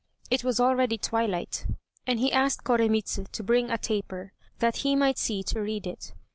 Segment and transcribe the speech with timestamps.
[0.31, 1.67] It was already twilight,
[2.07, 6.15] and he asked Koremitz to bring a taper, that he might see to read it.